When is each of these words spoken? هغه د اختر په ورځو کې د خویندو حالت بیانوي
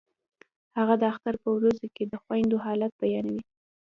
هغه 0.77 0.93
د 1.01 1.03
اختر 1.11 1.35
په 1.43 1.49
ورځو 1.57 1.87
کې 1.95 2.03
د 2.07 2.13
خویندو 2.23 2.57
حالت 2.65 2.91
بیانوي 3.01 3.43